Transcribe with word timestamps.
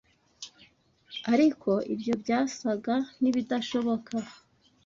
Ariko 1.33 1.69
ibyo 1.93 2.13
byasaga 2.21 2.95
n’ibidashoboka 3.21 4.15